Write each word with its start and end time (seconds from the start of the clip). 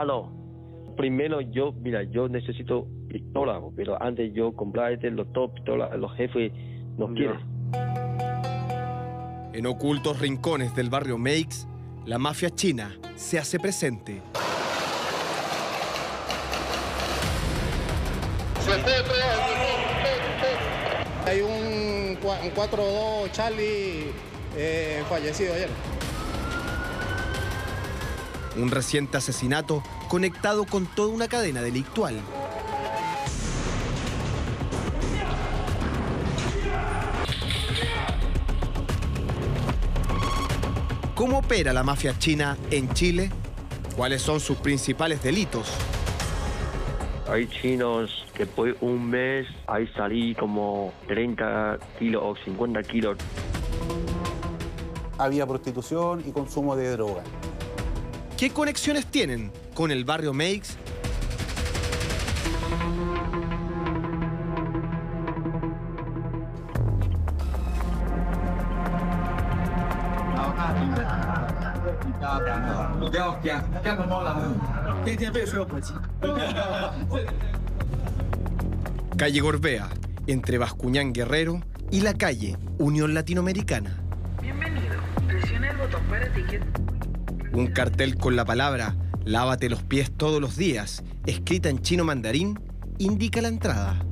Aló. 0.00 0.32
Primero 0.96 1.42
yo, 1.42 1.72
mira, 1.72 2.02
yo 2.04 2.26
necesito 2.26 2.86
pistola, 3.08 3.60
pero 3.76 4.02
antes 4.02 4.32
yo 4.32 4.56
comprar 4.56 4.92
este, 4.92 5.10
los 5.10 5.30
top 5.34 5.52
pistolas, 5.52 5.94
los 5.98 6.10
jefes 6.16 6.50
no 6.96 7.12
quieren. 7.12 7.38
En 9.52 9.66
ocultos 9.66 10.18
rincones 10.18 10.74
del 10.74 10.88
barrio 10.88 11.18
Meix, 11.18 11.68
la 12.06 12.16
mafia 12.16 12.48
china 12.48 12.96
se 13.14 13.38
hace 13.38 13.60
presente. 13.60 14.22
Hay 21.26 21.42
un, 21.42 22.16
4-2 22.22 23.30
Charlie 23.32 24.06
eh, 24.56 25.02
fallecido 25.10 25.52
ayer. 25.52 25.68
Un 28.60 28.70
reciente 28.70 29.16
asesinato 29.16 29.82
conectado 30.08 30.66
con 30.66 30.84
toda 30.84 31.08
una 31.08 31.28
cadena 31.28 31.62
delictual. 31.62 32.20
¿Cómo 41.14 41.38
opera 41.38 41.72
la 41.72 41.82
mafia 41.82 42.18
china 42.18 42.58
en 42.70 42.92
Chile? 42.92 43.30
¿Cuáles 43.96 44.20
son 44.20 44.40
sus 44.40 44.58
principales 44.58 45.22
delitos? 45.22 45.72
Hay 47.28 47.46
chinos 47.48 48.26
que 48.34 48.44
por 48.44 48.76
un 48.82 49.08
mes 49.08 49.46
ahí 49.66 49.86
salí 49.96 50.34
como 50.34 50.92
30 51.06 51.78
kilos 51.98 52.22
o 52.24 52.36
50 52.44 52.82
kilos. 52.82 53.16
Había 55.16 55.46
prostitución 55.46 56.22
y 56.26 56.32
consumo 56.32 56.76
de 56.76 56.90
droga. 56.90 57.22
¿Qué 58.40 58.48
conexiones 58.48 59.04
tienen 59.04 59.52
con 59.74 59.90
el 59.90 60.06
barrio 60.06 60.32
Meix? 60.32 60.74
Calle 79.18 79.40
Gorbea, 79.40 79.90
entre 80.26 80.56
Bascuñán 80.56 81.12
Guerrero 81.12 81.60
y 81.90 82.00
la 82.00 82.14
calle 82.14 82.56
Unión 82.78 83.12
Latinoamericana. 83.12 83.98
Bienvenido. 84.40 84.94
Presione 85.28 85.68
el 85.68 85.76
botón 85.76 86.02
para 86.04 86.32
ticket. 86.32 86.89
Un 87.52 87.68
cartel 87.68 88.16
con 88.16 88.36
la 88.36 88.44
palabra 88.44 88.96
Lávate 89.24 89.68
los 89.68 89.82
pies 89.82 90.10
todos 90.10 90.40
los 90.40 90.56
días, 90.56 91.04
escrita 91.26 91.68
en 91.68 91.80
chino 91.80 92.04
mandarín, 92.04 92.58
indica 92.98 93.42
la 93.42 93.48
entrada. 93.48 94.02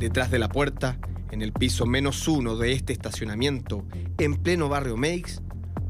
Detrás 0.00 0.32
de 0.32 0.40
la 0.40 0.48
puerta, 0.48 0.98
en 1.30 1.42
el 1.42 1.52
piso 1.52 1.86
menos 1.86 2.26
uno 2.26 2.56
de 2.56 2.72
este 2.72 2.92
estacionamiento, 2.92 3.84
en 4.18 4.34
pleno 4.34 4.68
barrio 4.68 4.96
Meix, 4.96 5.42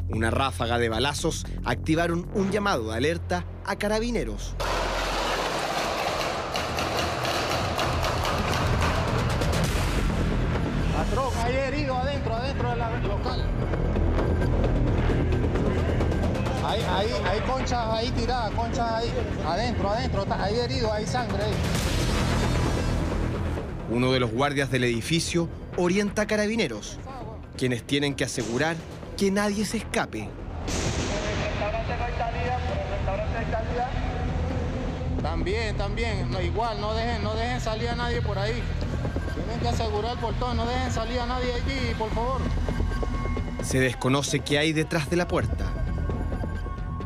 una 0.09 0.31
ráfaga 0.31 0.79
de 0.79 0.91
balazos 0.91 1.47
activaron 1.65 2.29
un 2.35 2.51
llamado 2.51 2.91
de 2.91 2.97
alerta 2.97 3.45
a 3.65 3.77
carabineros. 3.77 4.55
Herido 11.49 11.97
adentro, 11.97 12.35
adentro 12.35 12.77
local. 13.09 13.45
Hay, 16.77 17.07
hay, 17.07 17.23
hay 17.25 17.41
conchas 17.41 17.87
ahí 17.89 18.11
tiradas, 18.11 18.51
conchas 18.53 18.91
ahí, 18.93 19.11
adentro, 19.47 19.91
adentro, 19.91 20.27
hay 20.31 20.59
herido, 20.59 20.93
hay 20.93 21.07
sangre 21.07 21.43
ahí. 21.43 21.55
Uno 23.91 24.13
de 24.13 24.21
los 24.21 24.31
guardias 24.31 24.71
del 24.71 24.85
edificio 24.85 25.49
orienta 25.77 26.23
a 26.23 26.27
carabineros, 26.27 26.99
quienes 27.57 27.83
tienen 27.83 28.15
que 28.15 28.25
asegurar 28.25 28.77
que 29.17 29.31
nadie 29.31 29.65
se 29.65 29.79
escape. 29.79 30.29
También, 35.23 35.77
también, 35.77 36.31
no, 36.31 36.43
igual, 36.43 36.81
no 36.81 36.93
dejen, 36.95 37.23
no 37.23 37.35
dejen 37.35 37.61
salir 37.61 37.89
a 37.89 37.95
nadie 37.95 38.21
por 38.21 38.39
ahí. 38.39 38.63
Tienen 39.35 39.61
que 39.61 39.69
asegurar 39.69 40.13
el 40.13 40.19
portón, 40.19 40.57
no 40.57 40.67
dejen 40.67 40.93
salir 40.93 41.21
a 41.21 41.27
nadie 41.27 41.55
allí, 41.55 41.95
por 41.99 42.11
favor. 42.11 42.41
Se 43.63 43.81
desconoce 43.81 44.41
qué 44.41 44.59
hay 44.59 44.73
detrás 44.73 45.09
de 45.09 45.17
la 45.17 45.27
puerta. 45.27 45.76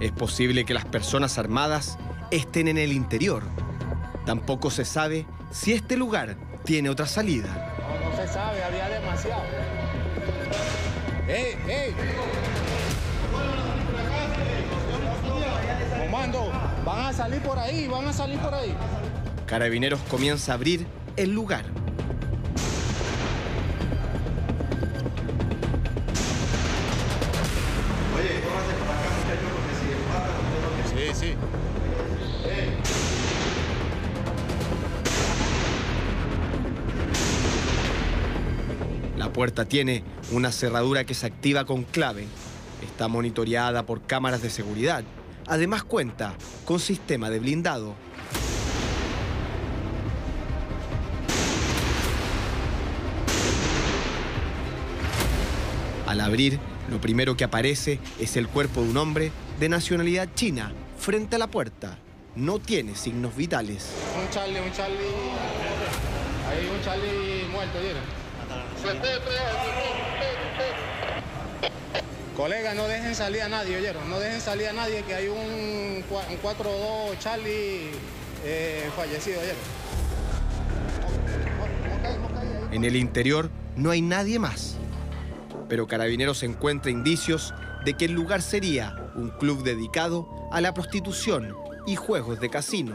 Es 0.00 0.12
posible 0.12 0.65
que 0.65 0.72
las 0.72 0.87
personas 0.87 1.37
armadas 1.37 1.99
estén 2.31 2.69
en 2.69 2.78
el 2.78 2.93
interior. 2.93 3.43
Tampoco 4.25 4.71
se 4.71 4.87
sabe 4.87 5.27
si 5.50 5.75
este 5.75 5.97
lugar 5.99 6.37
tiene 6.65 6.88
otra 6.88 7.06
salida. 7.06 7.77
No, 7.78 8.10
no 8.10 8.16
se 8.16 8.27
sabe, 8.27 8.65
había 8.65 8.89
demasiado. 8.89 9.43
¡Ey, 11.28 11.55
ey! 11.69 11.94
Comando, 16.06 16.50
van 16.84 17.06
a 17.06 17.12
salir 17.12 17.43
por 17.43 17.59
ahí, 17.59 17.87
van 17.87 18.06
a 18.06 18.12
salir 18.15 18.39
por 18.39 18.55
ahí. 18.55 18.75
Carabineros 19.47 20.00
comienza 20.09 20.53
a 20.53 20.55
abrir 20.55 20.87
el 21.16 21.31
lugar. 21.31 21.66
Puerta 39.41 39.65
tiene 39.65 40.05
una 40.33 40.53
cerradura 40.53 41.05
que 41.05 41.15
se 41.15 41.25
activa 41.25 41.65
con 41.65 41.84
clave. 41.84 42.27
Está 42.84 43.09
monitoreada 43.09 43.87
por 43.87 44.03
cámaras 44.03 44.43
de 44.43 44.51
seguridad. 44.51 45.03
Además 45.47 45.83
cuenta 45.83 46.34
con 46.67 46.78
sistema 46.78 47.31
de 47.31 47.39
blindado. 47.39 47.95
Al 56.07 56.21
abrir, 56.21 56.59
lo 56.91 57.01
primero 57.01 57.34
que 57.34 57.45
aparece 57.45 57.99
es 58.19 58.37
el 58.37 58.47
cuerpo 58.47 58.83
de 58.83 58.91
un 58.91 58.99
hombre 58.99 59.33
de 59.59 59.71
nacionalidad 59.71 60.28
china 60.34 60.71
frente 60.99 61.37
a 61.37 61.39
la 61.39 61.47
puerta. 61.47 61.97
No 62.37 62.59
tiene 62.59 62.95
signos 62.95 63.34
vitales. 63.34 63.91
Un 64.22 64.28
Charlie, 64.28 64.61
un 64.61 64.72
Charlie. 64.72 64.99
Hay 66.47 66.67
un 66.67 66.84
Charlie 66.84 67.49
muerto, 67.51 67.81
¿vieron? 67.81 68.20
Colega, 72.37 72.73
no 72.75 72.89
dejen 72.89 73.15
salir 73.15 73.43
a 73.43 73.49
nadie, 73.49 73.77
¿oyeron? 73.77 74.09
No 74.09 74.19
dejen 74.19 74.41
salir 74.41 74.69
a 74.69 74.73
nadie, 74.73 75.03
que 75.03 75.15
hay 75.15 75.29
un, 75.29 75.37
un 75.37 76.05
4-2 76.43 77.19
Charlie 77.19 77.91
eh, 78.45 78.91
fallecido, 78.97 79.41
¿oyeron? 79.41 79.81
En 82.73 82.85
el 82.85 82.97
interior 82.97 83.51
no 83.77 83.91
hay 83.91 84.01
nadie 84.01 84.39
más. 84.39 84.77
Pero 85.69 85.87
Carabineros 85.87 86.43
encuentra 86.43 86.91
indicios 86.91 87.53
de 87.85 87.95
que 87.95 88.07
el 88.07 88.13
lugar 88.13 88.41
sería 88.41 88.97
un 89.15 89.31
club 89.31 89.63
dedicado 89.63 90.27
a 90.51 90.61
la 90.61 90.73
prostitución 90.73 91.55
y 91.87 91.97
juegos 91.97 92.41
de 92.41 92.49
casino. 92.49 92.95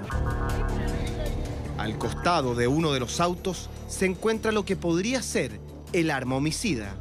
Al 1.77 1.97
costado 1.97 2.55
de 2.55 2.67
uno 2.67 2.93
de 2.93 2.99
los 2.99 3.19
autos 3.19 3.69
se 3.87 4.05
encuentra 4.05 4.51
lo 4.51 4.65
que 4.65 4.75
podría 4.75 5.21
ser 5.21 5.59
el 5.99 6.11
arma 6.11 6.35
homicida. 6.35 6.93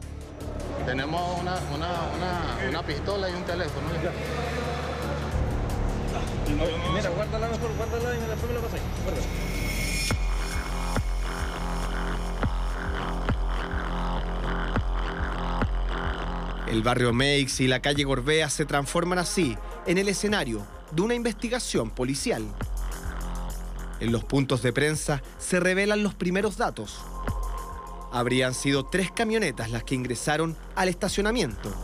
Tenemos 0.86 1.40
una, 1.40 1.54
una, 1.74 1.88
una, 2.16 2.68
una 2.68 2.82
pistola 2.86 3.28
y 3.28 3.32
un 3.32 3.42
teléfono. 3.42 3.88
Mira, 6.94 7.10
guárdala 7.10 7.48
mejor, 7.48 7.74
guárdala 7.76 8.14
y 8.14 8.20
después 8.20 8.46
me 8.46 8.54
la 8.54 8.60
pasáis. 8.60 8.82
Guárdala. 9.02 9.26
El 16.68 16.82
barrio 16.82 17.12
Meix 17.12 17.60
y 17.60 17.68
la 17.68 17.80
calle 17.80 18.04
Gorbea 18.04 18.48
se 18.48 18.64
transforman 18.64 19.18
así 19.18 19.56
en 19.86 19.98
el 19.98 20.08
escenario 20.08 20.66
de 20.92 21.02
una 21.02 21.14
investigación 21.14 21.90
policial. 21.90 22.44
En 24.00 24.12
los 24.12 24.24
puntos 24.24 24.62
de 24.62 24.72
prensa 24.72 25.22
se 25.38 25.60
revelan 25.60 26.02
los 26.02 26.14
primeros 26.14 26.56
datos. 26.56 27.00
Habrían 28.14 28.54
sido 28.54 28.84
tres 28.84 29.10
camionetas 29.10 29.72
las 29.72 29.82
que 29.82 29.96
ingresaron 29.96 30.56
al 30.76 30.88
estacionamiento. 30.88 31.74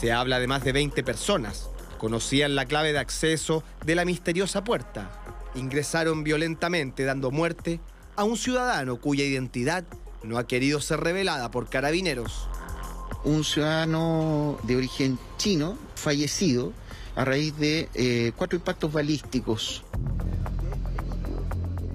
Se 0.00 0.10
habla 0.10 0.38
de 0.38 0.46
más 0.46 0.64
de 0.64 0.72
20 0.72 1.04
personas. 1.04 1.68
Conocían 1.98 2.54
la 2.54 2.64
clave 2.64 2.94
de 2.94 3.00
acceso 3.00 3.62
de 3.84 3.94
la 3.94 4.06
misteriosa 4.06 4.64
puerta. 4.64 5.10
Ingresaron 5.54 6.24
violentamente 6.24 7.04
dando 7.04 7.30
muerte 7.30 7.80
a 8.16 8.24
un 8.24 8.38
ciudadano 8.38 8.96
cuya 8.96 9.24
identidad 9.24 9.84
no 10.22 10.38
ha 10.38 10.46
querido 10.46 10.80
ser 10.80 11.00
revelada 11.00 11.50
por 11.50 11.68
carabineros. 11.68 12.48
un 13.24 13.44
ciudadano 13.44 14.56
de 14.62 14.76
origen 14.76 15.18
chino 15.36 15.76
fallecido 15.96 16.72
a 17.14 17.26
raíz 17.26 17.54
de 17.58 17.90
eh, 17.92 18.32
cuatro 18.36 18.56
impactos 18.56 18.90
balísticos. 18.90 19.84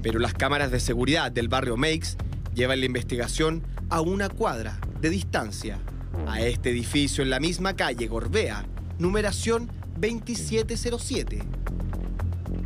Pero 0.04 0.20
las 0.20 0.36
cámaras 0.36 0.70
de 0.70 0.80
seguridad 0.80 1.32
del 1.32 1.48
barrio 1.48 1.76
Meix 1.76 2.18
llevan 2.54 2.80
la 2.80 2.86
investigación 2.86 3.64
a 3.90 4.02
una 4.02 4.30
cuadra 4.30 4.80
de 5.00 5.10
distancia, 5.10 5.80
a 6.28 6.42
este 6.42 6.70
edificio 6.70 7.24
en 7.24 7.30
la 7.30 7.40
misma 7.40 7.76
calle 7.76 8.08
Gorbea, 8.08 8.66
numeración 9.00 9.72
2707. 10.00 11.42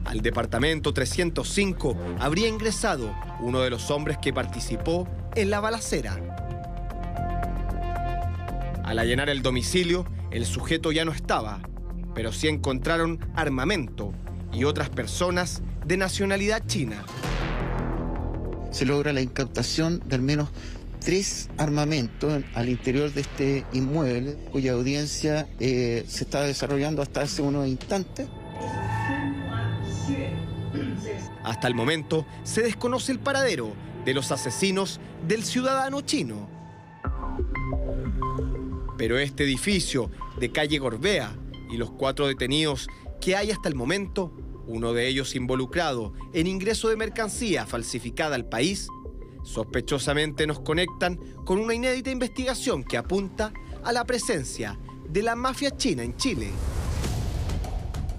Al 0.06 0.22
departamento 0.22 0.94
305 0.94 1.98
habría 2.20 2.48
ingresado 2.48 3.16
uno 3.42 3.62
de 3.62 3.70
los 3.70 3.90
hombres 3.92 4.18
que 4.18 4.34
participó 4.34 5.08
en 5.36 5.50
la 5.50 5.60
balacera. 5.60 6.20
Al 8.84 9.00
allanar 9.00 9.30
el 9.30 9.42
domicilio, 9.42 10.06
el 10.31 10.46
sujeto 10.46 10.92
ya 10.92 11.06
no 11.06 11.12
estaba, 11.12 11.62
pero 12.14 12.31
sí 12.31 12.48
encontraron 12.48 13.20
armamento 13.36 14.14
y 14.54 14.64
otras 14.64 14.90
personas 14.90 15.64
de 15.86 15.98
nacionalidad 15.98 16.66
china. 16.68 17.04
Se 18.75 18.86
logra 18.86 19.13
la 19.13 19.22
incautación 19.22 20.04
de 20.06 20.16
al 20.16 20.22
menos 20.22 20.50
tres 21.00 21.50
armamentos 21.57 22.44
al 22.56 22.68
interior 22.68 23.10
de 23.13 23.22
este 23.22 23.66
inmueble, 23.72 24.36
cuya 24.51 24.74
audiencia 24.74 25.48
eh, 25.62 26.04
se 26.10 26.25
está 26.25 26.42
desarrollando 26.42 27.01
hasta 27.01 27.22
hace 27.22 27.42
unos 27.42 27.69
instantes. 27.69 28.27
Hasta 31.45 31.69
el 31.69 31.74
momento 31.74 32.25
se 32.44 32.63
desconoce 32.63 33.13
el 33.13 33.19
paradero 33.19 33.72
de 34.04 34.13
los 34.13 34.33
asesinos 34.33 35.00
del 35.25 35.45
ciudadano 35.45 36.01
chino. 36.01 36.50
Pero 38.98 39.18
este 39.18 39.45
edificio 39.45 40.12
de 40.38 40.51
calle 40.51 40.80
Gorbea 40.80 41.33
y 41.71 41.78
los 41.78 41.92
cuatro 41.92 42.28
detenidos 42.28 42.89
que 43.21 43.38
hay 43.38 43.51
hasta 43.51 43.69
el 43.69 43.75
momento, 43.75 44.33
uno 44.68 44.94
de 44.94 45.08
ellos 45.08 45.36
involucrado 45.36 46.14
en 46.34 46.48
ingreso 46.48 46.90
de 46.90 46.98
mercancía 46.98 47.66
falsificada 47.66 48.36
al 48.36 48.46
país, 48.46 48.88
sospechosamente 49.44 50.48
nos 50.48 50.60
conectan 50.60 51.18
con 51.46 51.60
una 51.60 51.74
inédita 51.74 52.10
investigación 52.10 52.84
que 52.84 52.98
apunta 52.98 53.54
a 53.84 53.92
la 53.92 54.04
presencia 54.06 54.78
de 55.08 55.22
la 55.22 55.36
mafia 55.36 55.72
china 55.78 56.04
en 56.04 56.16
Chile. 56.18 56.50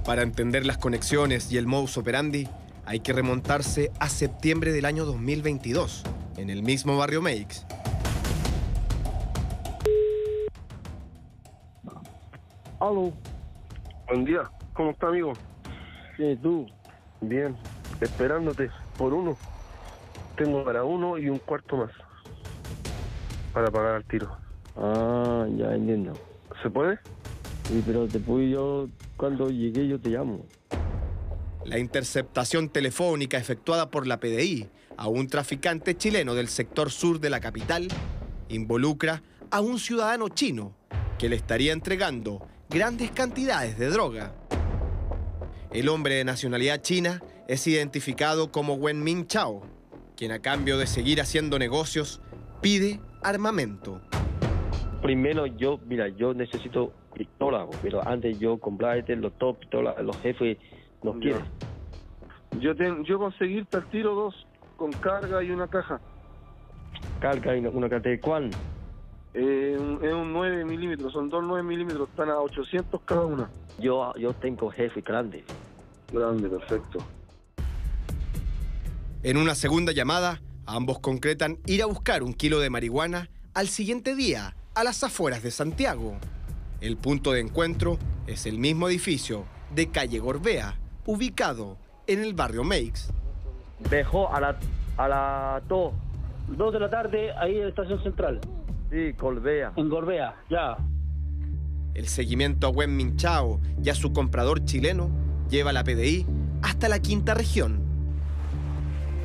Para 0.04 0.22
entender 0.22 0.64
las 0.64 0.78
conexiones 0.78 1.50
y 1.50 1.58
el 1.58 1.66
modus 1.66 1.96
operandi, 1.98 2.48
hay 2.84 3.00
que 3.00 3.12
remontarse 3.12 3.90
a 3.98 4.08
septiembre 4.08 4.72
del 4.72 4.84
año 4.84 5.04
2022, 5.04 6.04
en 6.36 6.50
el 6.50 6.62
mismo 6.62 6.96
barrio 6.96 7.20
Meix. 7.20 7.66
Aló. 12.78 13.12
Buen 14.06 14.24
día, 14.24 14.42
¿cómo 14.74 14.92
está, 14.92 15.08
amigo? 15.08 15.32
¿Y 16.18 16.36
tú? 16.36 16.66
Bien, 17.20 17.56
esperándote 18.00 18.70
por 18.96 19.12
uno. 19.12 19.36
Tengo 20.36 20.64
para 20.64 20.84
uno 20.84 21.18
y 21.18 21.28
un 21.28 21.38
cuarto 21.38 21.76
más 21.76 21.90
para 23.56 23.70
pagar 23.70 23.96
el 23.96 24.04
tiro. 24.04 24.36
Ah, 24.76 25.46
ya 25.56 25.74
entiendo. 25.74 26.12
¿Se 26.62 26.68
puede? 26.68 26.98
Sí, 27.64 27.82
pero 27.86 28.06
después 28.06 28.50
yo, 28.50 28.86
cuando 29.16 29.48
llegué, 29.48 29.88
yo 29.88 29.98
te 29.98 30.10
llamo. 30.10 30.44
La 31.64 31.78
interceptación 31.78 32.68
telefónica 32.68 33.38
efectuada 33.38 33.90
por 33.90 34.06
la 34.06 34.20
PDI 34.20 34.68
a 34.98 35.08
un 35.08 35.26
traficante 35.26 35.96
chileno 35.96 36.34
del 36.34 36.48
sector 36.48 36.90
sur 36.90 37.18
de 37.18 37.30
la 37.30 37.40
capital 37.40 37.88
involucra 38.50 39.22
a 39.50 39.62
un 39.62 39.78
ciudadano 39.78 40.28
chino 40.28 40.74
que 41.18 41.30
le 41.30 41.36
estaría 41.36 41.72
entregando 41.72 42.46
grandes 42.68 43.10
cantidades 43.10 43.78
de 43.78 43.88
droga. 43.88 44.34
El 45.72 45.88
hombre 45.88 46.14
de 46.14 46.24
nacionalidad 46.24 46.80
china 46.80 47.22
es 47.48 47.66
identificado 47.66 48.50
como 48.50 48.74
Wen 48.74 49.02
Min 49.02 49.26
Chao, 49.26 49.62
quien 50.16 50.32
a 50.32 50.38
cambio 50.40 50.78
de 50.78 50.86
seguir 50.86 51.20
haciendo 51.20 51.58
negocios 51.58 52.20
pide 52.62 53.00
armamento. 53.22 54.00
Primero 55.02 55.46
yo, 55.46 55.78
mira, 55.86 56.08
yo 56.08 56.34
necesito 56.34 56.92
pistola, 57.14 57.66
pero 57.82 58.06
antes 58.06 58.38
yo 58.38 58.58
comprarte 58.58 59.14
los 59.16 59.36
top, 59.38 59.58
pistolas, 59.58 59.98
los 60.02 60.16
jefes 60.18 60.58
no 61.02 61.14
Ya. 61.14 61.20
quieren. 61.20 61.44
Yo, 62.60 62.74
ten, 62.74 63.04
yo 63.04 63.18
conseguirte 63.18 63.76
el 63.76 63.84
tiro 63.86 64.14
dos 64.14 64.46
con 64.76 64.90
carga 64.92 65.42
y 65.42 65.50
una 65.50 65.68
caja. 65.68 66.00
Carga 67.20 67.54
y 67.56 67.60
una, 67.60 67.70
una 67.70 67.88
carta 67.88 68.08
de 68.08 68.20
cuál. 68.20 68.50
Eh, 69.38 69.76
es 70.02 70.14
un 70.14 70.32
9 70.32 70.64
milímetros, 70.64 71.12
son 71.12 71.28
dos 71.28 71.44
9 71.44 71.62
milímetros, 71.62 72.08
están 72.08 72.30
a 72.30 72.38
800 72.38 73.02
cada 73.04 73.26
una. 73.26 73.50
Yo, 73.78 74.14
yo 74.16 74.32
tengo 74.32 74.70
jefe 74.70 75.02
grande. 75.02 75.44
Grande, 76.10 76.48
perfecto. 76.48 77.00
En 79.22 79.36
una 79.36 79.54
segunda 79.54 79.92
llamada, 79.92 80.40
ambos 80.64 81.00
concretan 81.00 81.58
ir 81.66 81.82
a 81.82 81.86
buscar 81.86 82.22
un 82.22 82.32
kilo 82.32 82.60
de 82.60 82.70
marihuana 82.70 83.28
al 83.52 83.68
siguiente 83.68 84.14
día, 84.14 84.56
a 84.74 84.84
las 84.84 85.04
afueras 85.04 85.42
de 85.42 85.50
Santiago. 85.50 86.16
El 86.80 86.96
punto 86.96 87.32
de 87.32 87.40
encuentro 87.40 87.98
es 88.26 88.46
el 88.46 88.58
mismo 88.58 88.88
edificio 88.88 89.44
de 89.74 89.90
calle 89.90 90.18
Gorbea, 90.18 90.78
ubicado 91.04 91.76
en 92.06 92.24
el 92.24 92.32
barrio 92.32 92.64
Meix. 92.64 93.10
Dejó 93.90 94.32
a 94.32 94.40
la, 94.40 94.58
a 94.96 95.08
la 95.08 95.62
2. 95.68 95.92
Dos 96.56 96.72
de 96.72 96.80
la 96.80 96.88
tarde, 96.88 97.32
ahí 97.32 97.56
en 97.56 97.64
la 97.64 97.68
estación 97.68 98.02
central, 98.02 98.40
Sí, 98.90 99.12
Colbea. 99.14 99.72
en 99.76 99.88
Gorbea, 99.88 100.36
ya. 100.48 100.76
El 101.94 102.06
seguimiento 102.08 102.66
a 102.66 102.70
Wen 102.70 102.94
Min 102.96 103.16
Chao 103.16 103.60
y 103.82 103.88
a 103.90 103.94
su 103.94 104.12
comprador 104.12 104.64
chileno 104.64 105.10
lleva 105.50 105.70
a 105.70 105.72
la 105.72 105.82
PDI 105.84 106.26
hasta 106.62 106.88
la 106.88 106.98
quinta 107.00 107.34
región. 107.34 107.80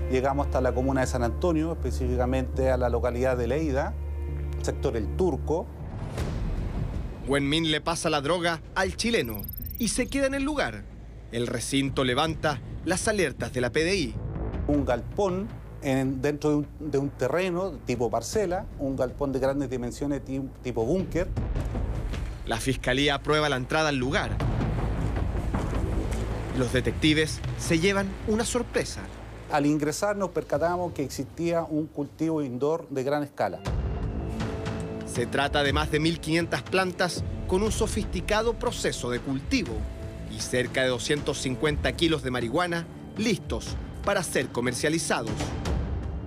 Llegamos 0.09 0.47
hasta 0.47 0.61
la 0.61 0.73
comuna 0.73 1.01
de 1.01 1.07
San 1.07 1.23
Antonio, 1.23 1.73
específicamente 1.73 2.69
a 2.69 2.77
la 2.77 2.89
localidad 2.89 3.37
de 3.37 3.47
Leida, 3.47 3.93
sector 4.61 4.97
El 4.97 5.15
Turco. 5.15 5.67
Wen 7.27 7.47
Min 7.47 7.71
le 7.71 7.81
pasa 7.81 8.09
la 8.09 8.21
droga 8.21 8.61
al 8.75 8.95
chileno 8.95 9.41
y 9.79 9.89
se 9.89 10.07
queda 10.07 10.27
en 10.27 10.33
el 10.33 10.43
lugar. 10.43 10.83
El 11.31 11.47
recinto 11.47 12.03
levanta 12.03 12.59
las 12.83 13.07
alertas 13.07 13.53
de 13.53 13.61
la 13.61 13.71
PDI. 13.71 14.15
un 14.67 14.85
galpón 14.85 15.47
en- 15.81 16.21
dentro 16.21 16.49
de 16.49 16.55
un, 16.57 16.67
de 16.79 16.97
un 16.97 17.09
terreno 17.09 17.71
tipo 17.85 18.09
parcela, 18.09 18.65
un 18.79 18.95
galpón 18.95 19.31
de 19.31 19.39
grandes 19.39 19.69
dimensiones 19.69 20.23
ti- 20.23 20.41
tipo 20.63 20.85
búnker. 20.85 21.27
La 22.45 22.57
fiscalía 22.57 23.15
aprueba 23.15 23.49
la 23.49 23.55
entrada 23.57 23.89
al 23.89 23.97
lugar. 23.97 24.31
Los 26.57 26.73
detectives 26.73 27.39
se 27.57 27.79
llevan 27.79 28.07
una 28.27 28.45
sorpresa. 28.45 29.01
Al 29.51 29.65
ingresar 29.65 30.15
nos 30.15 30.29
percatamos 30.31 30.93
que 30.93 31.03
existía 31.03 31.63
un 31.63 31.87
cultivo 31.87 32.41
indoor 32.41 32.87
de 32.89 33.03
gran 33.03 33.23
escala. 33.23 33.59
Se 35.05 35.25
trata 35.25 35.63
de 35.63 35.73
más 35.73 35.91
de 35.91 35.99
1.500 35.99 36.63
plantas 36.63 37.23
con 37.47 37.63
un 37.63 37.71
sofisticado 37.71 38.53
proceso 38.53 39.09
de 39.09 39.19
cultivo 39.19 39.73
y 40.31 40.39
cerca 40.39 40.83
de 40.83 40.87
250 40.89 41.91
kilos 41.93 42.23
de 42.23 42.31
marihuana 42.31 42.85
listos 43.17 43.75
para 44.05 44.23
ser 44.23 44.47
comercializados. 44.49 45.31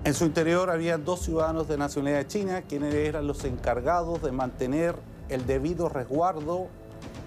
En 0.05 0.13
su 0.13 0.23
interior 0.23 0.69
había 0.69 0.99
dos 0.99 1.21
ciudadanos 1.21 1.67
de 1.67 1.79
nacionalidad 1.79 2.27
china 2.27 2.61
quienes 2.61 2.93
eran 2.93 3.25
los 3.25 3.43
encargados 3.43 4.21
de 4.21 4.31
mantener 4.31 4.95
el 5.29 5.47
debido 5.47 5.89
resguardo 5.89 6.67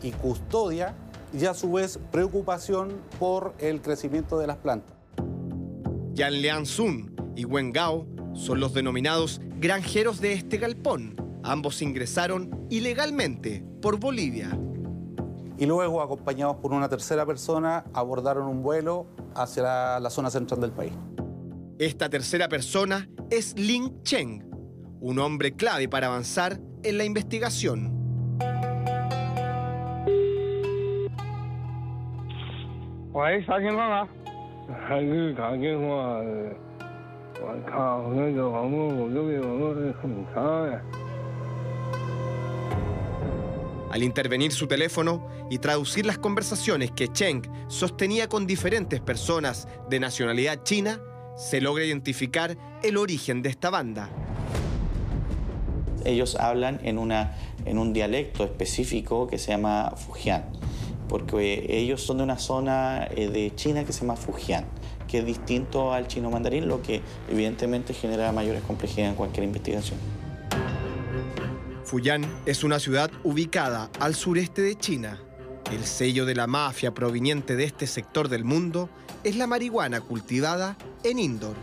y 0.00 0.12
custodia 0.12 0.94
y 1.32 1.44
a 1.46 1.54
su 1.54 1.72
vez 1.72 1.98
preocupación 2.12 2.92
por 3.18 3.52
el 3.58 3.82
crecimiento 3.82 4.38
de 4.38 4.46
las 4.46 4.58
plantas. 4.58 4.94
Yan 6.14 6.34
Lian 6.34 6.66
Sun 6.66 7.16
y 7.34 7.46
Wen 7.46 7.72
Gao 7.72 8.06
son 8.34 8.60
los 8.60 8.74
denominados 8.74 9.40
granjeros 9.56 10.20
de 10.20 10.34
este 10.34 10.58
galpón. 10.58 11.16
Ambos 11.42 11.82
ingresaron 11.82 12.64
ilegalmente 12.70 13.64
por 13.82 13.98
Bolivia. 13.98 14.56
Y 15.58 15.66
luego, 15.66 16.00
acompañados 16.00 16.58
por 16.58 16.72
una 16.72 16.88
tercera 16.88 17.26
persona, 17.26 17.86
abordaron 17.92 18.46
un 18.46 18.62
vuelo 18.62 19.06
hacia 19.34 19.64
la, 19.64 20.00
la 20.00 20.10
zona 20.10 20.30
central 20.30 20.60
del 20.60 20.70
país. 20.70 20.92
Esta 21.78 22.10
tercera 22.10 22.48
persona 22.48 23.08
es 23.30 23.56
Lin 23.56 24.02
Cheng, 24.02 24.42
un 25.00 25.20
hombre 25.20 25.52
clave 25.52 25.88
para 25.88 26.08
avanzar 26.08 26.58
en 26.82 26.98
la 26.98 27.04
investigación. 27.04 27.94
Al 43.92 44.02
intervenir 44.02 44.50
su 44.50 44.66
teléfono 44.66 45.28
y 45.48 45.58
traducir 45.58 46.06
las 46.06 46.18
conversaciones 46.18 46.90
que 46.90 47.06
Cheng 47.06 47.42
sostenía 47.68 48.28
con 48.28 48.48
diferentes 48.48 49.00
personas 49.00 49.68
de 49.88 50.00
nacionalidad 50.00 50.64
china, 50.64 51.00
se 51.38 51.60
logra 51.60 51.84
identificar 51.84 52.58
el 52.82 52.96
origen 52.96 53.42
de 53.42 53.48
esta 53.48 53.70
banda. 53.70 54.10
Ellos 56.04 56.34
hablan 56.36 56.80
en, 56.82 56.98
una, 56.98 57.36
en 57.64 57.78
un 57.78 57.92
dialecto 57.92 58.44
específico 58.44 59.28
que 59.28 59.38
se 59.38 59.52
llama 59.52 59.92
Fujian. 59.96 60.44
porque 61.08 61.64
ellos 61.68 62.02
son 62.02 62.18
de 62.18 62.24
una 62.24 62.38
zona 62.38 63.08
eh, 63.16 63.28
de 63.28 63.54
China 63.54 63.84
que 63.84 63.92
se 63.92 64.00
llama 64.02 64.16
Fujian, 64.16 64.66
que 65.06 65.20
es 65.20 65.24
distinto 65.24 65.92
al 65.92 66.06
chino 66.06 66.30
mandarín, 66.30 66.68
lo 66.68 66.82
que 66.82 67.00
evidentemente 67.30 67.94
genera 67.94 68.30
mayores 68.32 68.62
complejidades 68.62 69.12
en 69.12 69.16
cualquier 69.16 69.44
investigación. 69.44 69.98
Fujian 71.84 72.26
es 72.44 72.64
una 72.64 72.78
ciudad 72.78 73.10
ubicada 73.24 73.90
al 74.00 74.14
sureste 74.14 74.60
de 74.60 74.74
China. 74.76 75.18
El 75.70 75.84
sello 75.84 76.24
de 76.24 76.34
la 76.34 76.46
mafia 76.46 76.94
proveniente 76.94 77.54
de 77.54 77.64
este 77.64 77.86
sector 77.86 78.30
del 78.30 78.42
mundo 78.42 78.88
es 79.22 79.36
la 79.36 79.46
marihuana 79.46 80.00
cultivada 80.00 80.78
en 81.04 81.18
Indor. 81.18 81.54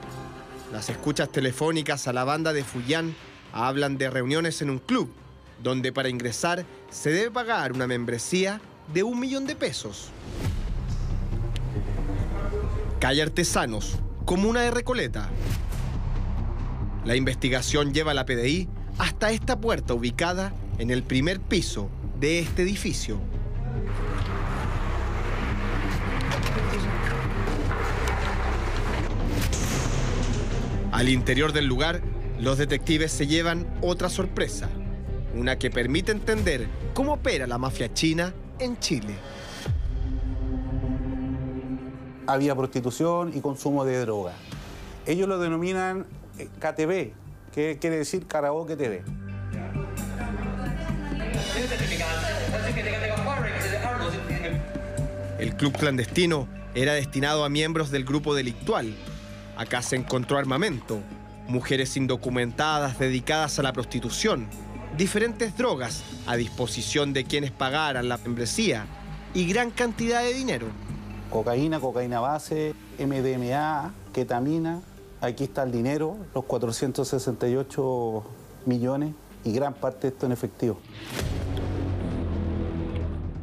Las 0.72 0.90
escuchas 0.90 1.32
telefónicas 1.32 2.08
a 2.08 2.14
la 2.14 2.24
banda 2.24 2.54
de 2.54 2.64
Fujian 2.64 3.16
hablan 3.52 3.98
de 3.98 4.12
reuniones 4.12 4.62
en 4.62 4.70
un 4.70 4.78
club, 4.78 5.12
donde 5.64 5.92
para 5.92 6.10
ingresar 6.10 6.66
se 6.92 7.10
debe 7.10 7.32
pagar 7.32 7.72
una 7.72 7.88
membresía 7.88 8.62
de 8.94 9.02
un 9.02 9.20
millón 9.20 9.48
de 9.48 9.56
pesos. 9.56 10.10
Calle 13.00 13.24
Artesanos, 13.24 13.98
comuna 14.26 14.62
de 14.62 14.72
Recoleta. 14.72 15.30
La 17.06 17.16
investigación 17.16 17.92
lleva 17.92 18.12
a 18.12 18.16
la 18.16 18.26
PDI 18.26 18.68
hasta 19.00 19.32
esta 19.32 19.60
puerta 19.60 19.96
ubicada 19.96 20.54
en 20.78 20.92
el 20.92 21.02
primer 21.02 21.40
piso 21.40 21.90
de 22.20 22.40
este 22.40 22.62
edificio. 22.62 23.20
Al 30.92 31.10
interior 31.10 31.52
del 31.52 31.66
lugar, 31.66 32.02
los 32.40 32.58
detectives 32.58 33.12
se 33.12 33.28
llevan 33.28 33.68
otra 33.82 34.10
sorpresa, 34.10 34.70
una 35.34 35.58
que 35.60 35.70
permite 35.70 36.14
entender 36.14 36.68
cómo 36.94 37.14
opera 37.14 37.48
la 37.48 37.58
mafia 37.58 37.94
china 37.94 38.34
en 38.60 38.80
Chile. 38.80 39.14
Había 42.28 42.56
prostitución 42.56 43.32
y 43.36 43.42
consumo 43.42 43.84
de 43.84 44.00
droga. 44.00 44.32
Ellos 45.06 45.28
lo 45.28 45.38
denominan 45.38 46.06
eh, 46.40 46.48
KTV, 46.60 47.14
que 47.54 47.78
quiere 47.78 47.98
decir 47.98 48.26
Karaoke 48.26 48.76
TV. 48.76 49.04
El 55.40 55.56
club 55.56 55.78
clandestino 55.78 56.48
era 56.76 56.94
destinado 56.94 57.46
a 57.46 57.50
miembros 57.50 57.90
del 57.90 58.04
grupo 58.04 58.36
delictual. 58.36 58.94
Acá 59.56 59.82
se 59.82 59.96
encontró 59.96 60.38
armamento, 60.38 61.00
mujeres 61.48 61.96
indocumentadas 61.96 63.00
dedicadas 63.00 63.58
a 63.58 63.64
la 63.64 63.72
prostitución, 63.72 64.48
diferentes 64.98 65.58
drogas 65.58 66.04
a 66.28 66.36
disposición 66.36 67.14
de 67.14 67.24
quienes 67.24 67.52
pagaran 67.52 68.10
la 68.10 68.18
membresía 68.18 68.86
y 69.34 69.48
gran 69.48 69.72
cantidad 69.72 70.22
de 70.22 70.34
dinero. 70.34 70.68
Cocaína, 71.30 71.80
cocaína 71.80 72.20
base, 72.20 72.74
MDMA, 73.00 73.94
ketamina. 74.14 74.82
Aquí 75.22 75.46
está 75.46 75.64
el 75.64 75.72
dinero, 75.72 76.18
los 76.36 76.44
468 76.44 78.24
millones 78.66 79.14
y 79.46 79.54
gran 79.54 79.74
parte 79.74 80.08
de 80.08 80.14
esto 80.14 80.26
en 80.26 80.34
efectivo. 80.34 80.78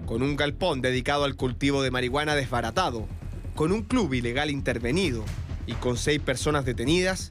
Con 0.06 0.22
un 0.22 0.36
galpón 0.36 0.82
dedicado 0.82 1.24
al 1.24 1.36
cultivo 1.36 1.82
de 1.82 1.90
marihuana 1.90 2.34
desbaratado, 2.34 3.06
con 3.54 3.72
un 3.72 3.82
club 3.82 4.14
ilegal 4.14 4.50
intervenido 4.50 5.24
y 5.66 5.74
con 5.74 5.96
seis 5.96 6.20
personas 6.20 6.64
detenidas, 6.64 7.30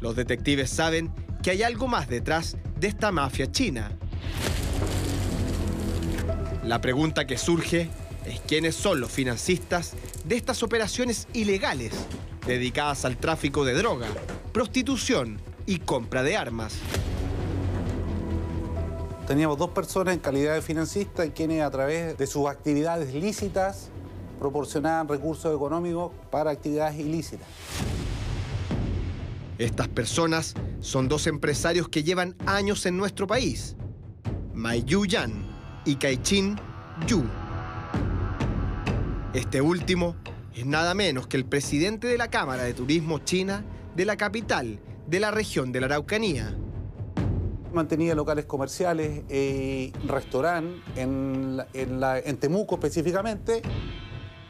los 0.00 0.16
detectives 0.16 0.70
saben 0.70 1.12
que 1.42 1.50
hay 1.50 1.62
algo 1.62 1.88
más 1.88 2.08
detrás 2.08 2.56
de 2.78 2.88
esta 2.88 3.12
mafia 3.12 3.50
china. 3.50 3.92
La 6.64 6.80
pregunta 6.80 7.26
que 7.26 7.38
surge 7.38 7.88
es 8.26 8.40
quiénes 8.40 8.74
son 8.74 9.00
los 9.00 9.10
financistas 9.10 9.94
de 10.24 10.36
estas 10.36 10.62
operaciones 10.62 11.28
ilegales 11.32 11.92
dedicadas 12.46 13.04
al 13.04 13.16
tráfico 13.16 13.64
de 13.64 13.74
droga, 13.74 14.08
prostitución 14.52 15.40
y 15.66 15.78
compra 15.78 16.22
de 16.22 16.36
armas. 16.36 16.74
Teníamos 19.26 19.58
dos 19.58 19.70
personas 19.70 20.14
en 20.14 20.20
calidad 20.20 20.54
de 20.54 20.62
financistas 20.62 21.28
quienes 21.34 21.62
a 21.62 21.70
través 21.70 22.16
de 22.16 22.26
sus 22.26 22.46
actividades 22.46 23.12
lícitas 23.12 23.90
proporcionaban 24.38 25.08
recursos 25.08 25.54
económicos 25.54 26.12
para 26.30 26.50
actividades 26.50 26.98
ilícitas. 26.98 27.46
Estas 29.58 29.88
personas 29.88 30.54
son 30.80 31.08
dos 31.08 31.26
empresarios 31.26 31.88
que 31.88 32.04
llevan 32.04 32.36
años 32.46 32.86
en 32.86 32.96
nuestro 32.96 33.26
país, 33.26 33.76
Mai 34.54 34.84
Yu 34.84 35.04
Yan 35.04 35.32
y 35.84 35.96
Kai-Chin 35.96 36.56
Yu. 37.06 37.24
Este 39.34 39.60
último 39.60 40.14
es 40.54 40.64
nada 40.64 40.94
menos 40.94 41.26
que 41.26 41.36
el 41.36 41.44
presidente 41.44 42.06
de 42.06 42.18
la 42.18 42.28
Cámara 42.28 42.62
de 42.62 42.74
Turismo 42.74 43.18
China 43.18 43.64
de 43.96 44.04
la 44.04 44.16
capital 44.16 44.78
de 45.06 45.20
la 45.20 45.30
región 45.30 45.72
de 45.72 45.80
la 45.80 45.86
Araucanía. 45.86 46.56
Mantenía 47.72 48.14
locales 48.14 48.46
comerciales 48.46 49.22
y 49.28 49.92
en, 50.96 51.60
en, 51.74 52.00
en 52.02 52.36
Temuco 52.38 52.76
específicamente. 52.76 53.62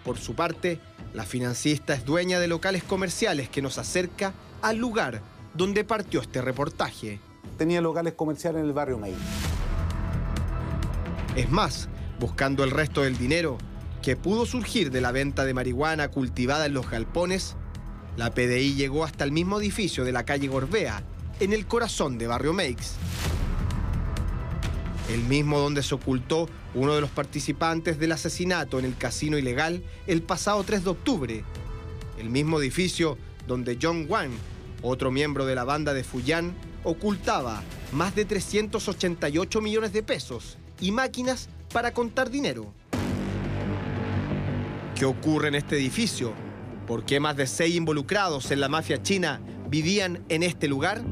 Por 0.08 0.16
su 0.16 0.34
parte, 0.34 0.80
la 1.12 1.26
financista 1.26 1.92
es 1.92 2.06
dueña 2.06 2.40
de 2.40 2.48
locales 2.48 2.82
comerciales 2.82 3.50
que 3.50 3.60
nos 3.60 3.76
acerca 3.76 4.32
al 4.62 4.78
lugar 4.78 5.20
donde 5.52 5.84
partió 5.84 6.22
este 6.22 6.40
reportaje. 6.40 7.20
Tenía 7.58 7.82
locales 7.82 8.14
comerciales 8.14 8.60
en 8.62 8.68
el 8.68 8.72
barrio 8.72 8.96
May. 8.96 9.14
Es 11.36 11.50
más, 11.50 11.90
buscando 12.18 12.64
el 12.64 12.70
resto 12.70 13.02
del 13.02 13.18
dinero 13.18 13.58
que 14.00 14.16
pudo 14.16 14.46
surgir 14.46 14.90
de 14.90 15.02
la 15.02 15.12
venta 15.12 15.44
de 15.44 15.52
marihuana 15.52 16.08
cultivada 16.08 16.64
en 16.64 16.72
los 16.72 16.88
galpones, 16.88 17.56
la 18.16 18.30
PDI 18.30 18.76
llegó 18.76 19.04
hasta 19.04 19.24
el 19.24 19.32
mismo 19.32 19.60
edificio 19.60 20.06
de 20.06 20.12
la 20.12 20.24
calle 20.24 20.48
Gorbea, 20.48 21.02
en 21.38 21.52
el 21.52 21.66
corazón 21.66 22.16
de 22.16 22.28
Barrio 22.28 22.54
Meix. 22.54 22.94
El 25.08 25.22
mismo 25.24 25.58
donde 25.58 25.82
se 25.82 25.94
ocultó 25.94 26.48
uno 26.74 26.94
de 26.94 27.00
los 27.00 27.10
participantes 27.10 27.98
del 27.98 28.12
asesinato 28.12 28.78
en 28.78 28.84
el 28.84 28.96
casino 28.96 29.38
ilegal 29.38 29.82
el 30.06 30.22
pasado 30.22 30.62
3 30.64 30.84
de 30.84 30.90
octubre. 30.90 31.44
El 32.18 32.28
mismo 32.28 32.60
edificio 32.60 33.16
donde 33.46 33.78
John 33.80 34.04
Wang, 34.06 34.30
otro 34.82 35.10
miembro 35.10 35.46
de 35.46 35.54
la 35.54 35.64
banda 35.64 35.94
de 35.94 36.04
Fuyan, 36.04 36.54
ocultaba 36.84 37.62
más 37.92 38.14
de 38.14 38.26
388 38.26 39.60
millones 39.62 39.94
de 39.94 40.02
pesos 40.02 40.58
y 40.78 40.92
máquinas 40.92 41.48
para 41.72 41.92
contar 41.92 42.30
dinero. 42.30 42.74
¿Qué 44.94 45.06
ocurre 45.06 45.48
en 45.48 45.54
este 45.54 45.76
edificio? 45.76 46.34
¿Por 46.86 47.04
qué 47.04 47.18
más 47.18 47.36
de 47.36 47.46
seis 47.46 47.74
involucrados 47.74 48.50
en 48.50 48.60
la 48.60 48.68
mafia 48.68 49.02
china 49.02 49.40
vivían 49.68 50.22
en 50.28 50.42
este 50.42 50.68
lugar? 50.68 51.02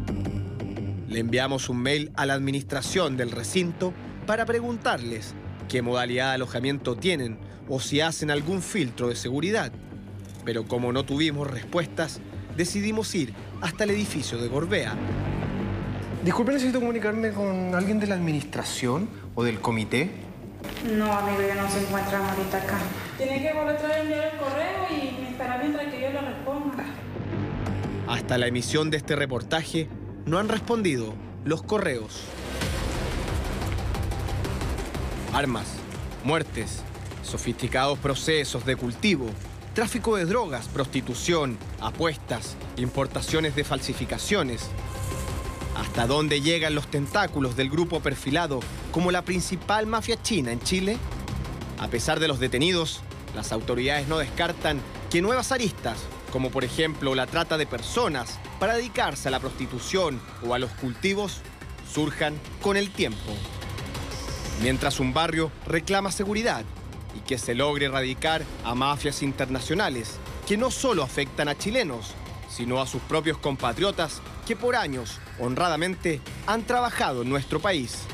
Le 1.08 1.20
enviamos 1.20 1.68
un 1.68 1.78
mail 1.78 2.10
a 2.16 2.26
la 2.26 2.34
administración 2.34 3.16
del 3.16 3.30
recinto 3.30 3.94
para 4.26 4.44
preguntarles 4.44 5.34
qué 5.68 5.80
modalidad 5.80 6.30
de 6.30 6.34
alojamiento 6.34 6.96
tienen 6.96 7.38
o 7.68 7.78
si 7.78 8.00
hacen 8.00 8.30
algún 8.30 8.60
filtro 8.60 9.08
de 9.08 9.14
seguridad. 9.14 9.72
Pero 10.44 10.66
como 10.66 10.92
no 10.92 11.04
tuvimos 11.04 11.48
respuestas, 11.48 12.20
decidimos 12.56 13.14
ir 13.14 13.34
hasta 13.60 13.84
el 13.84 13.90
edificio 13.90 14.38
de 14.38 14.48
Gorbea. 14.48 14.94
Disculpe, 16.24 16.52
necesito 16.52 16.80
comunicarme 16.80 17.30
con 17.30 17.72
alguien 17.74 18.00
de 18.00 18.08
la 18.08 18.16
administración 18.16 19.08
o 19.36 19.44
del 19.44 19.60
comité. 19.60 20.10
No, 20.92 21.12
amigo, 21.12 21.38
ya 21.46 21.54
no 21.54 21.70
se 21.70 21.82
encuentran 21.82 22.22
ahorita 22.22 22.58
acá. 22.58 22.78
Tiene 23.16 23.42
que 23.42 23.52
volver 23.52 23.76
a 23.76 24.00
enviar 24.00 24.32
el 24.32 24.38
correo 24.38 24.86
y 24.90 25.24
esperar 25.30 25.60
mientras 25.60 25.86
que 25.86 26.00
yo 26.00 26.10
le 26.10 26.20
responda. 26.20 26.84
Hasta 28.08 28.38
la 28.38 28.48
emisión 28.48 28.90
de 28.90 28.96
este 28.96 29.14
reportaje 29.14 29.88
no 30.26 30.38
han 30.38 30.48
respondido 30.48 31.14
los 31.44 31.62
correos. 31.62 32.20
Armas, 35.32 35.66
muertes, 36.24 36.82
sofisticados 37.22 37.98
procesos 37.98 38.66
de 38.66 38.74
cultivo, 38.76 39.26
tráfico 39.74 40.16
de 40.16 40.24
drogas, 40.24 40.66
prostitución, 40.68 41.56
apuestas, 41.80 42.56
importaciones 42.76 43.54
de 43.54 43.62
falsificaciones. 43.62 44.68
¿Hasta 45.76 46.06
dónde 46.06 46.40
llegan 46.40 46.74
los 46.74 46.88
tentáculos 46.88 47.54
del 47.54 47.70
grupo 47.70 48.00
perfilado 48.00 48.60
como 48.90 49.12
la 49.12 49.22
principal 49.22 49.86
mafia 49.86 50.20
china 50.20 50.50
en 50.50 50.60
Chile? 50.60 50.96
A 51.78 51.88
pesar 51.88 52.18
de 52.18 52.28
los 52.28 52.40
detenidos, 52.40 53.02
las 53.34 53.52
autoridades 53.52 54.08
no 54.08 54.18
descartan 54.18 54.80
que 55.10 55.22
nuevas 55.22 55.52
aristas, 55.52 55.98
como 56.32 56.50
por 56.50 56.64
ejemplo 56.64 57.14
la 57.14 57.26
trata 57.26 57.56
de 57.58 57.66
personas 57.66 58.38
para 58.58 58.74
dedicarse 58.74 59.28
a 59.28 59.30
la 59.30 59.40
prostitución 59.40 60.20
o 60.46 60.54
a 60.54 60.58
los 60.58 60.70
cultivos, 60.72 61.40
surjan 61.92 62.34
con 62.62 62.76
el 62.76 62.90
tiempo. 62.90 63.32
Mientras 64.62 65.00
un 65.00 65.12
barrio 65.12 65.50
reclama 65.66 66.10
seguridad 66.10 66.64
y 67.14 67.20
que 67.20 67.38
se 67.38 67.54
logre 67.54 67.86
erradicar 67.86 68.42
a 68.64 68.74
mafias 68.74 69.22
internacionales 69.22 70.18
que 70.46 70.56
no 70.56 70.70
solo 70.70 71.02
afectan 71.02 71.48
a 71.48 71.56
chilenos, 71.56 72.14
sino 72.48 72.80
a 72.80 72.86
sus 72.86 73.02
propios 73.02 73.38
compatriotas 73.38 74.22
que 74.46 74.56
por 74.56 74.76
años 74.76 75.18
honradamente 75.38 76.20
han 76.46 76.62
trabajado 76.62 77.22
en 77.22 77.28
nuestro 77.28 77.60
país. 77.60 78.06